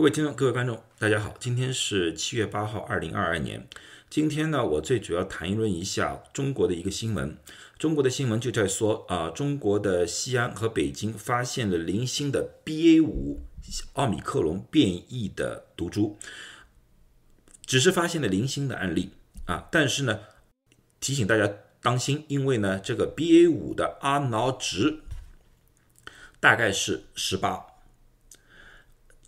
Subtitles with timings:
[0.00, 3.68] 各位听众、各位观众，大家好，今天是七月八号，二零二二年。
[4.08, 7.36] 今天呢，我最主要谈一论一下中国的一个新闻。
[7.78, 13.42] 中国的新闻就在说啊，中国的西安和北京发现了零星的 BA 五
[13.92, 16.16] 奥密克戎变异的毒株，
[17.66, 19.10] 只是发现了零星的案例
[19.44, 20.20] 啊，但是呢，
[20.98, 21.46] 提醒大家
[21.82, 25.00] 当心，因为呢，这个 BA 五的 R 脑值
[26.40, 27.66] 大概是十八。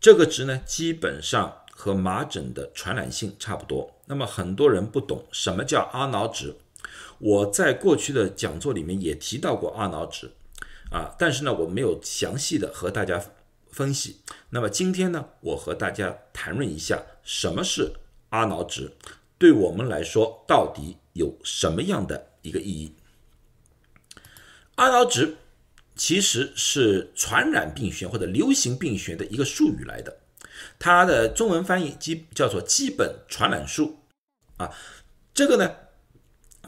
[0.00, 4.00] 这个值呢，基本上和麻疹的传染性差不多。
[4.06, 6.56] 那么很多人不懂什么叫阿脑值，
[7.18, 10.30] 我在过去的讲座里面也提到过阿脑值，
[10.90, 13.22] 啊，但是呢，我没有详细的和大家
[13.70, 14.22] 分析。
[14.48, 17.92] 那么今天呢，我和大家谈论一下什么是
[18.30, 18.96] 阿脑值，
[19.36, 22.94] 对我们来说到底有什么样的一个意义？
[24.76, 25.36] 阿脑值。
[25.96, 30.20] 其实是传染病学或者流行病学的一个术语来的，
[30.78, 34.00] 它的中文翻译基叫做基本传染数
[34.56, 34.70] 啊，
[35.34, 35.76] 这个呢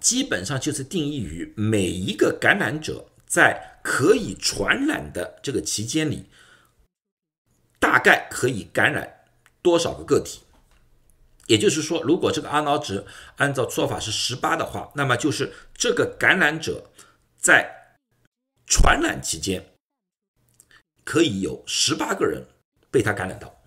[0.00, 6.26] 基本上就是定义于每一个感染者在可以传染的这个期间里，
[7.78, 9.24] 大概可以感染
[9.62, 10.40] 多少个个体。
[11.46, 13.04] 也就是说，如果这个 R 脑值
[13.36, 16.90] 按照说法是十八的话，那么就是这个感染者
[17.36, 17.79] 在
[18.70, 19.74] 传染期间，
[21.02, 22.46] 可以有十八个人
[22.88, 23.60] 被他感染到。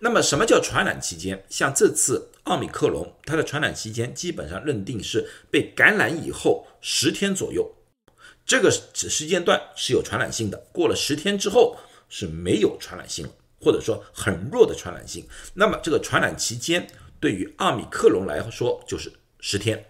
[0.00, 1.42] 那么，什么叫传染期间？
[1.48, 7.74] 像这次奥密克戎，它的传染期间基本上认定是被感染以后十天左右，
[8.44, 10.58] 这个时间段是有传染性的。
[10.72, 11.78] 过了十天之后
[12.10, 15.26] 是没有传染性了，或者说很弱的传染性。
[15.54, 16.86] 那么，这个传染期间
[17.18, 19.10] 对于奥密克戎来说就是
[19.40, 19.86] 十天，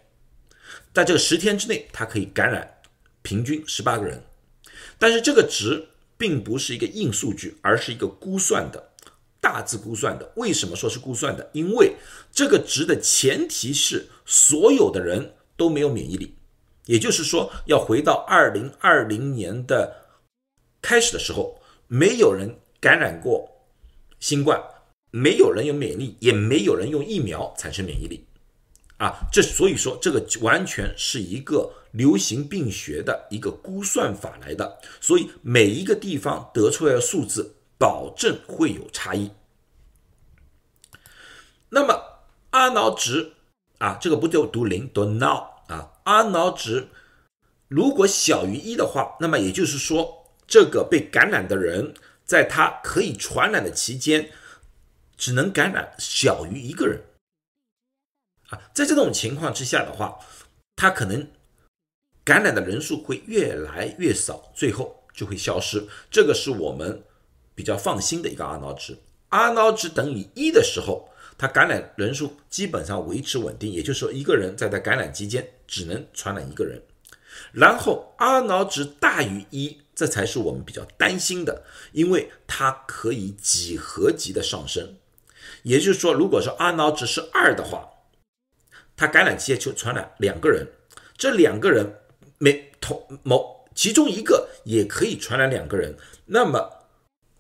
[0.95, 2.76] 在这个十天之内，它可以感染。
[3.27, 4.23] 平均十八个人，
[5.01, 8.93] 但是这个值并不是一个硬数据，而是一个估算的，
[9.41, 10.31] 大致估算的。
[10.37, 11.51] 为什么说是估算的？
[11.53, 11.97] 因为
[12.31, 16.36] 这个值的前提是所有的人都没有免疫力，
[16.85, 20.07] 也就是说，要回到二零二零年的
[20.81, 23.51] 开始的时候，没有人感染过
[24.20, 24.63] 新冠，
[25.11, 28.25] 没有人有免疫力，也没有人用疫苗产生免疫力。
[28.98, 39.30] 啊，这所以说这个完全是一个流行病学的一个估算法来的，所以每一个地方得出来的数字保证会有差异。
[41.68, 43.33] 那么阿脑值
[43.79, 45.92] 啊，这个不就读零读 now 啊？
[46.05, 46.89] 阿脑值
[47.68, 51.92] 如果小于一的话，那么也就是说，这个被感染的人
[52.24, 54.30] 在他可以传染的期间，
[55.18, 57.02] 只能感染小于一个人。
[58.51, 60.18] 啊，在这种情况之下的话，
[60.77, 61.29] 它可能
[62.24, 65.86] 感染的人数会越来越少，最后就会消失。
[66.11, 67.02] 这个是我们
[67.55, 68.98] 比较放心的一个 R 脑值。
[69.29, 76.83] R 脑值等于一的时候，它感染人数基本上维持稳定，也就是说，一个人在他感染期间只能传染一个人。
[77.52, 84.96] 然后 R 脑值大于一，这才是我们比较担心的，因为它可以几何级的上升。
[85.62, 87.89] 也就是说，如果说 R 脑值是二的话，
[88.96, 90.67] 他感染期间就传染两个人，
[91.18, 92.01] 这两个人
[92.39, 96.86] 每同某其中一个也可以传染两个人，那么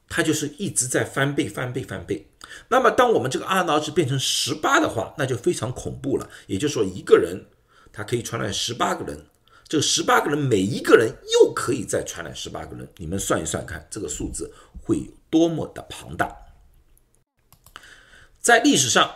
[0.06, 2.28] 他就是一直在翻倍、翻倍、翻倍。
[2.68, 6.28] 那么当我们这个阿脑值变成十八的话，那就非常恐怖了。
[6.46, 7.46] 也就是说，一个人
[7.90, 9.26] 他可以传染十八个人，
[9.66, 14.52] 这十八个人每一个人又可以再传染十八个人，你们算一算看，这个数字
[14.82, 16.36] 会有多么的庞大。
[18.40, 19.10] 在历史上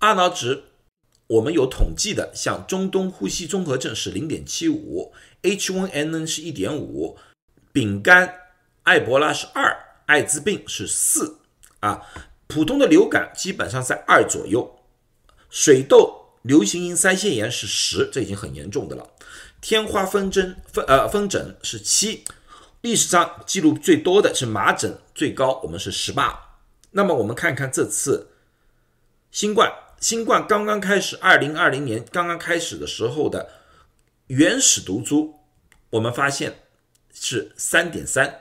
[0.00, 0.64] 阿脑值。
[1.32, 7.16] 我们有统计的，像中东呼吸综合症是零点七五，H1N1 是一点五，
[7.72, 8.34] 丙肝、
[8.82, 9.74] 埃博拉是二，
[10.06, 11.38] 艾滋病是四
[11.80, 12.02] 啊，
[12.46, 14.80] 普通的流感基本上在二左右，
[15.48, 19.08] 水痘、流行性腮腺炎是十，这已经很严重的了，
[19.62, 22.24] 天花风疹风呃风疹是七，
[22.82, 26.58] 历史上记录最多的是麻疹，最高我们是十八。
[26.90, 28.28] 那么我们看看这次
[29.30, 29.72] 新冠。
[30.02, 33.48] 新冠刚刚开始，二零二零年刚刚开始的时候的
[34.26, 35.32] 原始毒株，
[35.90, 36.52] 我们发现
[37.14, 38.40] 是三点三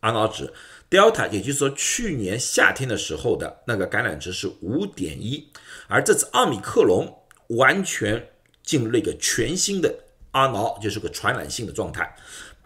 [0.00, 0.50] R 脑值
[0.88, 5.46] ，Delta 也就是说去年夏天的时候的那个感染值是五点一，
[5.86, 7.12] 而这次奥密克戎
[7.48, 8.30] 完全
[8.62, 9.94] 进入了一个全新的
[10.30, 12.16] 阿脑，就是个传染性的状态。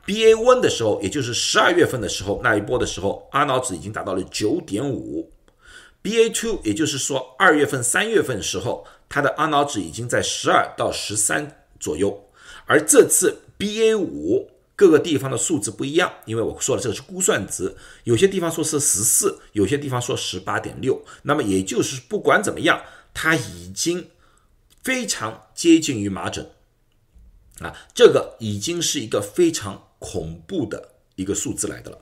[0.06, 5.28] BA one 的时候，也就是十二月份的时候那一波的时候阿脑值已经达到了九点五。
[6.04, 12.28] B A two，也就是说，二月份、三月份的时候，它的阿脑值已经在十二到十三左右，
[12.66, 21.02] 而这次 B A 五各个地方的数字不一样，因为我说了这个是估算值，有些地方说是十四，有些地方说十八点六。
[21.22, 22.82] 那么也就是不管怎么样，
[23.14, 24.10] 它已经
[24.82, 26.50] 非常接近于麻疹
[27.60, 31.98] 啊，这个已经是一个非常恐怖的一个数字来的了。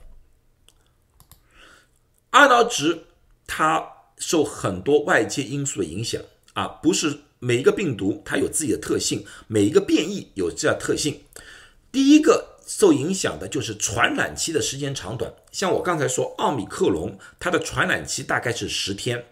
[2.31, 3.05] 阿脑值
[3.46, 3.92] 它
[4.22, 6.22] 受很多外界因素的影响
[6.54, 11.20] 啊，不是每一个病毒它有自己的特性，每一个变异有这样特性。
[11.90, 19.24] 第一个受影响的就是传染期的时间长短，像我刚才说奥密克戎，它的传染期大概是十天。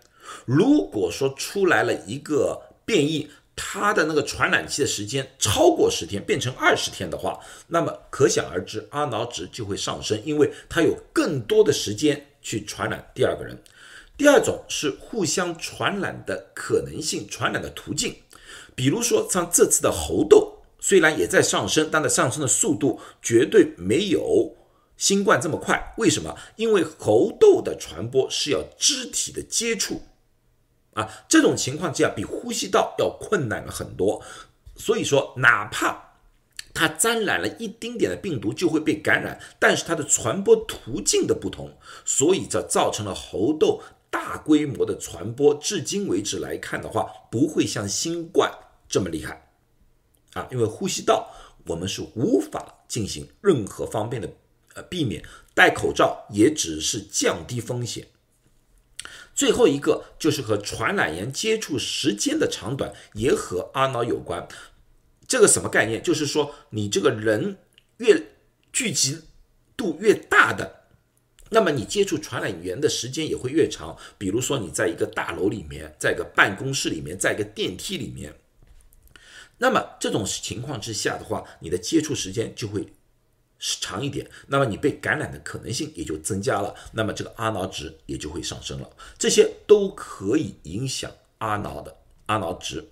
[0.44, 7.38] 如果说出来了一个变异，它的那个传染期的时间超过十天，变成二十天的话，
[7.68, 13.56] 那么可想而知，阿脑值就会上升，因为它有更多的时间去传染第二个人。
[14.20, 18.14] 第二种是互相传染的可能性，传染的途径，
[18.74, 20.58] 比如说像这次的猴痘。
[20.78, 24.54] 虽然也在上升，但它上升的速度绝对没有
[24.98, 25.94] 新冠这么快。
[25.96, 26.36] 为什么？
[26.56, 30.02] 因为猴痘的传播是要肢体的接触
[30.92, 34.22] 啊，这种情况之下比呼吸道要困难了很多。
[34.76, 36.16] 所以说，哪怕
[36.74, 41.74] 它沾染了一丁点的病毒就会被感染，但是它的传播途径的不同，
[42.04, 45.54] 所以这造成了猴痘大规模的传播。
[45.54, 48.52] 至今为止来看的话，不会像新冠
[48.88, 49.50] 这么厉害。
[50.34, 51.30] 啊，因为呼吸道
[51.66, 54.30] 我们是无法进行任何方面的
[54.74, 55.24] 呃避免，
[55.54, 58.08] 戴口罩也只是降低风险。
[59.34, 64.46] 最后一个就是和传染源接触时间的长短也和阿脑有关。
[65.26, 66.02] 这个什么概念？
[66.02, 67.56] 就是说你这个人
[67.98, 68.34] 越
[68.72, 69.22] 聚集
[69.76, 70.79] 度越大的，
[71.50, 73.96] 那么你接触传染源的时间也会越长。
[74.16, 78.34] 比如说你在一个大楼里面，在一个办公室里面，在一个电梯里面。
[79.58, 82.86] 那么这种情况之下的话，你的接触时间就会
[83.58, 88.88] 长一点，那么你被感染的可能性也就增加了，那么这个阿脑值也就会上升了，
[89.18, 91.94] 这些都可以影响阿脑的
[92.24, 92.88] 阿脑值。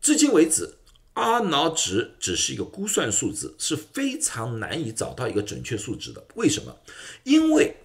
[0.00, 0.78] 至今为止，
[1.20, 6.24] 阿脑值只是一个估算数字，是非常难以找到一个准确数值的。
[6.34, 6.76] 为什么？
[7.24, 7.76] 因为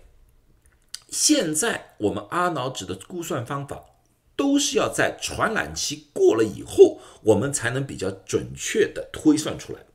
[1.09, 3.83] 现在我们阿脑值的估算方法。
[4.37, 9.85] 都是要在传染期过了以后，我们才能比较准确的推算出来。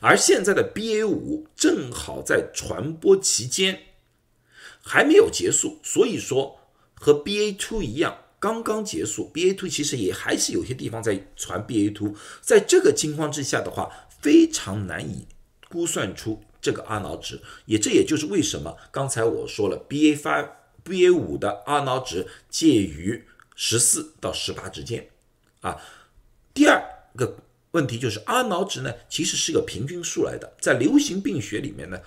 [0.00, 3.80] 而现在的 BA 五正好在传播期间
[4.82, 6.60] 还没有结束，所以说
[6.92, 9.30] 和 BA two 一样，刚刚结束。
[9.32, 13.88] BA two 其实也还是有些地方在传 BA two，在这个情况之下的话，
[14.20, 15.28] 非常难以
[15.68, 17.40] 估算出这个阿脑值。
[17.66, 20.48] 也这也就是为什么刚才我说了，BA five、
[20.84, 23.24] BA 五的阿脑值介于。
[23.54, 25.08] 十四到十八之间，
[25.60, 25.76] 啊，
[26.54, 26.82] 第二
[27.14, 27.36] 个
[27.72, 32.00] 问题就是阿脑值呢，其实是个平均数来的，在流行病学里面呢，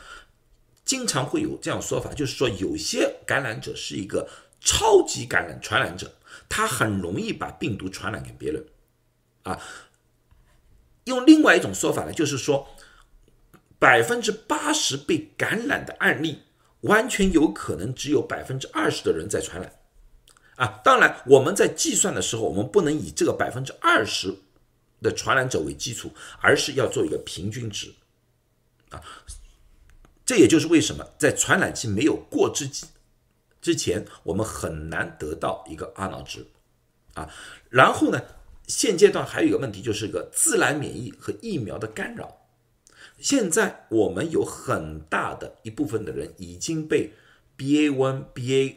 [0.84, 4.28] 经常会有这样说法，就是说有些感染者是一个
[4.60, 6.12] 超级感染传染者，
[6.48, 8.66] 他很容易把病毒传染给别人，
[9.44, 9.60] 啊，
[11.06, 12.68] 用另外一种说法呢，就是说
[13.78, 16.44] 百分之八十被感染的案例，
[16.82, 19.80] 完全有可能只有百分之二十的人在传染。
[20.56, 24.34] 啊，当然，我们在计算的时候，我们不能以这个百分之二十
[25.02, 27.94] 的传染者为基础，而是要做一个平均值。
[28.90, 29.04] 啊，
[30.26, 32.68] 这也就是为什么在传染期没有过之
[33.66, 36.46] 之前，我们很难得到一个阿脑值。
[37.16, 37.28] 啊，
[37.72, 38.22] 然后呢，
[38.68, 42.46] 现阶段还有一个问题，就是个自然免疫和疫苗的干扰。
[43.18, 47.14] 现在我们有很大的一部分的人已经被
[47.58, 48.76] BA one、BA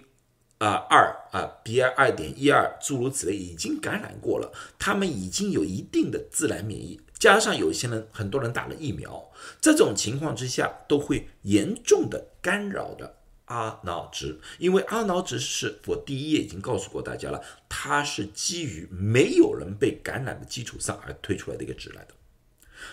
[0.56, 9.30] 啊，二啊，B I 二点一二，诸如此类，已经感染过了，他们已经有一定的自然免疫，加上有些人，很多人打了疫苗，
[9.60, 13.17] 这种情况之下，都会严重的干扰的
[13.48, 22.14] 阿脑值，因为阿脑值是我第一页已经告诉过大家了，它是基于没有人被感染的基础上而推出来的一个值来的。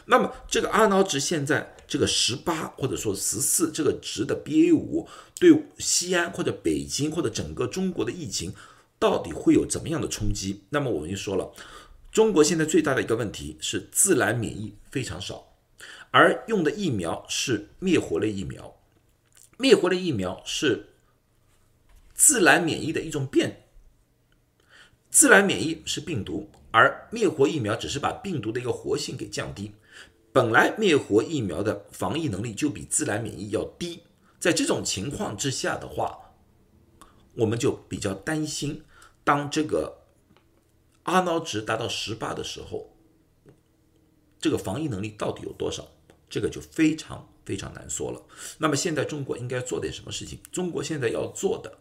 [0.05, 5.07] 那么这个阿脑值现在这个十八或者说十四这个值的 BA 五
[5.39, 8.51] 对西安或者北京或者整个中国的疫情
[8.97, 10.63] 到底会有怎么样的冲击？
[10.69, 11.53] 那么我们就说了，
[12.11, 15.53] 中国现在最大的一个问题是自然免疫非常少，
[16.09, 18.75] 而用的疫苗是灭活类疫苗，
[19.57, 20.93] 灭活的疫苗是
[22.13, 23.67] 自然免疫的一种变，
[25.09, 26.49] 自然免疫是病毒。
[26.71, 29.71] 而灭活疫苗只是把病毒的一个活性给降低，
[30.33, 34.03] 本来灭活疫苗的防疫能力就比自然免疫要低，
[34.41, 36.33] 在这种情况之下的话，
[37.35, 38.83] 我们就比较担心，
[39.23, 40.01] 当这个
[41.03, 42.93] 阿脑值达到十八的时候，
[44.37, 45.87] 这个防疫能力到底有多少？
[46.29, 48.21] 这个就非常非常难说了。
[48.57, 50.39] 那么现在中国应该做点什么事情？
[50.51, 51.77] 中国现在要做的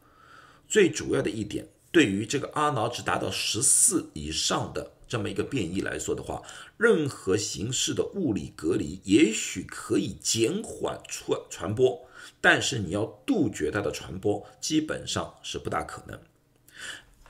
[0.68, 6.42] 最主要的一点，对于这个阿脑值达到十四以上的这么一个变异来说的话，
[6.76, 12.06] 任何形式的物理隔离也许可以减缓传传播，
[12.40, 16.18] 但是你要杜绝它的传播，基本上是不大可能。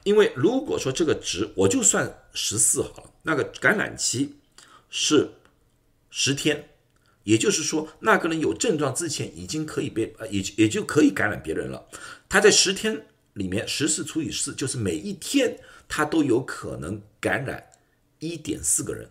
[0.04, 4.36] 因为如果说这个值我就算十四好了，那个感染期
[4.90, 5.30] 是
[6.10, 6.68] 十天。
[7.24, 11.86] 也就是说，那个人有症状之前已经可以被呃，也也就可以感染别人了。
[12.28, 17.66] 他在十天里面，十四除以四，就是每一天他都有可能感染
[18.18, 19.10] 一点四个人。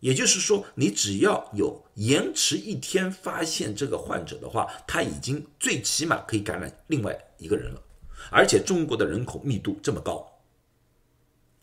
[0.00, 7.82] 也就是说，你只要有延迟一天发现这个患者的话，他已经最起码可以感染另外一个人了。
[8.30, 10.40] 而且中国的人口密度这么高，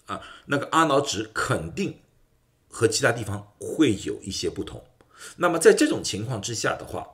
[0.08, 1.98] 啊，那个阿脑值肯定
[2.68, 4.84] 和其他地方会有一些不同。
[5.38, 7.08] 那么在这种情况之下的话，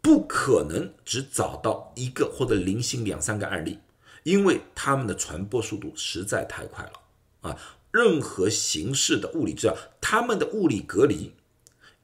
[0.00, 3.78] 不可能只找到一个或者零星两三个案例，
[4.24, 6.92] 因为他们的传播速度实在太快了
[7.40, 7.58] 啊！
[7.92, 11.34] 任何形式的物理治疗，他们的物理隔离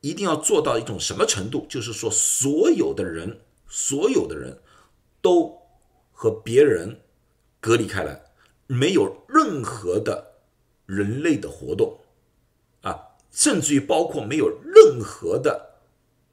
[0.00, 1.66] 一定要做到一种什么程度？
[1.68, 4.60] 就是说，所有的人，所有的人
[5.22, 5.62] 都
[6.12, 7.00] 和别人
[7.60, 8.22] 隔离开来，
[8.66, 10.34] 没有任何的
[10.84, 11.98] 人类的活动。
[13.30, 15.78] 甚至于包括没有任何的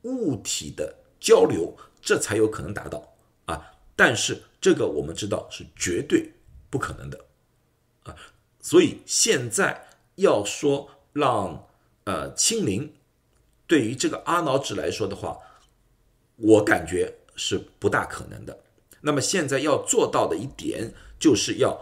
[0.04, 3.14] 物体的交流，这才有可能达到
[3.46, 3.74] 啊！
[3.96, 6.32] 但是这个我们知道是绝对
[6.70, 7.26] 不可能的
[8.04, 8.16] 啊！
[8.62, 11.68] 所以现在要说让
[12.06, 12.94] 呃清零，
[13.68, 15.38] 对于这个阿脑指来说的话，
[16.36, 18.60] 我感觉是不大可能的。
[19.02, 21.80] 那么现在要做到的一点，就是要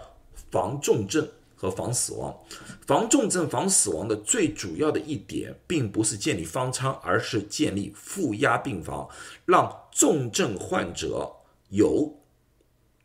[0.51, 1.29] 防重症。
[1.63, 2.37] 和防死亡，
[2.85, 9.07] 防重症、防死亡的最主要的一点，并不是建立方舱，而是建立负压病房，
[9.45, 11.37] 让重症患者
[11.69, 12.19] 有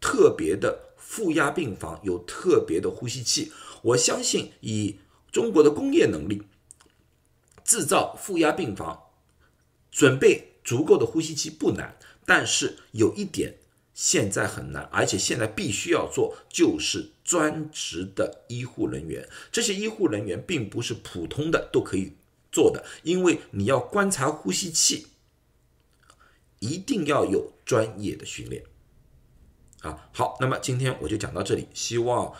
[0.00, 3.52] 特别的负压病房，有特别的呼吸器。
[3.82, 4.96] 我相信，以
[5.30, 6.42] 中国的工业能力，
[7.62, 9.04] 制造负压病房，
[9.92, 11.96] 准备足够的呼吸器不难，
[12.26, 13.54] 但是有一点。
[13.98, 19.28] 现在很难，而且现在必须要做，就是专职的医护人员。
[19.50, 22.12] 这些医护人员并不是普通的都可以
[22.52, 25.08] 做的，因为你要观察呼吸器，
[26.60, 28.62] 一定要有专业的训练。
[29.80, 32.32] 啊，好，那么今天我就讲到这里，希望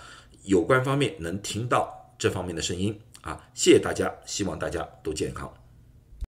[0.45, 5.53] 有关方面能听到这方面的声音啊，谢谢大家，希望大家都健康。